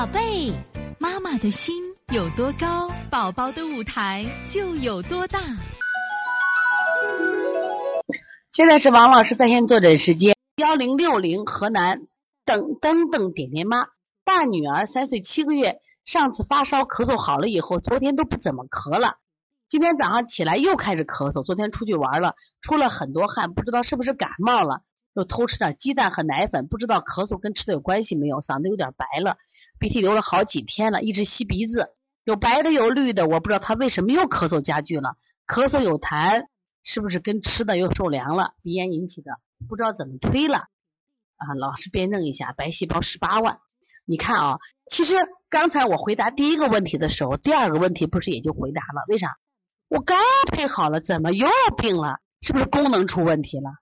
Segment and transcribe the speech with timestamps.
[0.00, 0.54] 宝贝，
[0.98, 5.38] 妈妈的心有多高，宝宝的舞台就有多大。
[8.50, 12.06] 现在是王老师在线坐诊时间，幺零六零河南
[12.46, 13.88] 等等等点点妈，
[14.24, 19.16] 大女儿三岁七个月，上次发烧咳嗽好了以后，昨天都不怎么咳了，
[19.68, 24.80] 今天早上起来又开始咳嗽，昨天出去玩了，出了很多汗，不知道是不是感冒了。
[25.14, 28.40] 又偷吃点鸡蛋和奶粉，不知道咳嗽跟吃的有关系没有？
[28.40, 29.36] 嗓子有点白了，
[29.78, 31.90] 鼻涕流了好几天了，一直吸鼻子，
[32.24, 36.46] 有白的有绿的，我不知道他为什么又咳嗽加剧了，咳嗽有痰，
[36.82, 38.54] 是不是跟吃的又受凉了？
[38.62, 39.32] 鼻炎引起的，
[39.68, 40.68] 不知道怎么推了
[41.36, 41.54] 啊？
[41.58, 43.58] 老师辩证一下，白细胞十八万，
[44.04, 45.14] 你看啊，其实
[45.48, 49.04] 刚才我回答第一个问题的时候，第二个问题不是也就回答了？
[49.08, 49.36] 为啥？
[49.88, 50.18] 我刚
[50.52, 52.20] 推好了，怎么又病了？
[52.42, 53.72] 是不是功能出问题了？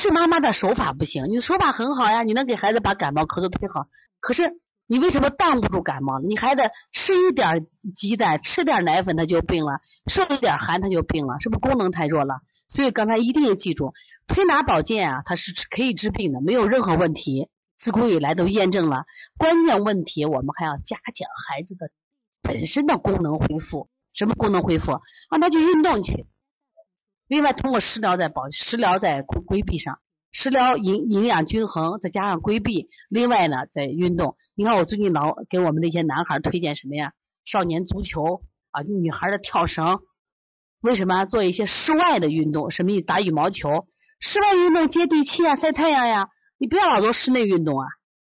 [0.00, 3.86] 是妈妈的手法不行，你的手法很好呀，你能给孩子把感冒咳嗽推好。
[4.18, 12.40] 可是你为什么挡不住感冒你孩子吃一点鸡蛋，吃点奶粉他就病了，受一点寒他就病了，是不是功能太弱了？
[12.66, 13.92] 所以刚才一定要记住，
[14.26, 17.50] 推拿保健啊，它是可以治病的，没有任何问题。
[17.76, 19.04] 自古以来都验证了。
[19.36, 21.90] 关键问题我们还要加强孩子的
[22.40, 23.90] 本身的功能恢复。
[24.14, 25.00] 什么功能恢复？
[25.30, 26.26] 让他去运动去。
[27.30, 30.00] 另外，通过食疗在保食疗在规避上，
[30.32, 32.88] 食疗营营养均衡，再加上规避。
[33.08, 34.36] 另外呢，在运动。
[34.56, 37.12] 你看，我最近老给我们那些男孩推荐什么呀？
[37.44, 38.42] 少年足球
[38.72, 40.00] 啊，女孩的跳绳。
[40.80, 42.72] 为什么做一些室外的运动？
[42.72, 43.00] 什么？
[43.00, 43.86] 打羽毛球。
[44.18, 46.30] 室外运动接地气啊，晒太阳呀。
[46.58, 47.86] 你不要老做室内运动啊。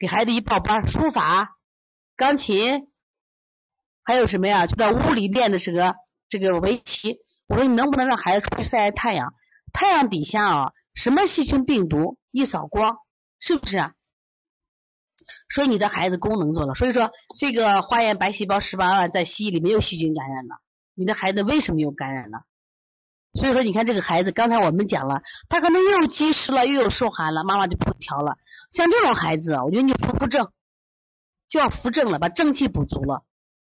[0.00, 1.56] 给孩子一报班，书法、
[2.16, 2.88] 钢琴，
[4.02, 4.66] 还有什么呀？
[4.66, 5.94] 就在屋里练的是个
[6.28, 7.20] 这个围棋。
[7.50, 9.34] 我说你能不能让孩子出去晒晒太阳？
[9.72, 12.98] 太阳底下啊，什么细菌病毒一扫光，
[13.40, 13.92] 是不是？
[15.52, 16.76] 所以你的孩子功能做了。
[16.76, 20.60] 所以说这个化验白细胞十八万在西医里没有细菌感染了，
[20.94, 22.44] 你的孩子为什么又感染了？
[23.34, 28.38] 所以说你看这个孩子，刚才我们讲了，他可能又积食了，又有受寒了，妈妈就不调了。
[28.70, 30.52] 像这种孩子，我觉得你扶扶正，
[31.48, 33.24] 就要扶正了，把正气补足了。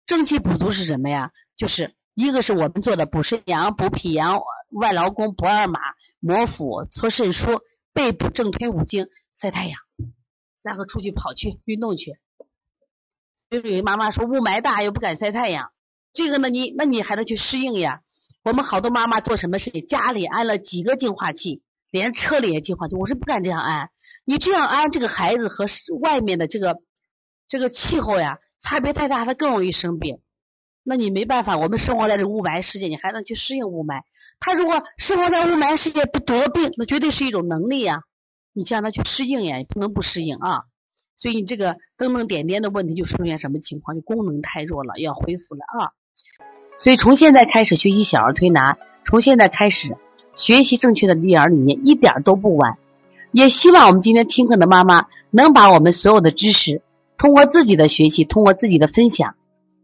[0.05, 1.31] 正气补足是什么呀？
[1.55, 1.95] 就是。
[2.13, 5.79] 一个是我们做的补肾阳、补脾阳、外劳宫、不二马、
[6.19, 9.79] 摩腹、搓肾腧、背部正推五经、晒太阳，
[10.62, 12.19] 然后出去跑去运动去。
[13.50, 15.72] 就是有妈妈说雾霾大又不敢晒太阳，
[16.13, 18.02] 这个呢你那你还得去适应呀。
[18.44, 23.90] 我们好多妈妈做什么事情，家里安了几个净化器，连车里也净化器，我是不敢这样安。
[24.25, 25.66] 你这样安，这个孩子和
[26.00, 26.81] 外面的这个
[27.47, 30.19] 这个气候呀差别太大，他更容易生病。
[30.83, 34.01] 那你没办法，我们生活在这雾霾世界，你还能去适应雾霾？
[34.39, 38.01] 他如果生活在雾霾世界不得病，那绝对是一种能力呀！
[38.51, 40.63] 你让他去适应呀，也不能不适应啊。
[41.16, 43.95] 所以你这个灯灯点点的问题就出现什么情况？
[43.95, 45.95] 就功能太弱了，要恢复了啊。
[46.77, 49.95] 所以从现在开始学习小儿推拿，从现在开始
[50.35, 52.77] 学习正确的育儿理念，一点都不晚。
[53.31, 56.81] 也希望我们今天听课的妈妈能把我们所有的知识，
[57.17, 59.35] 通过自己的学习，通过自己的分享。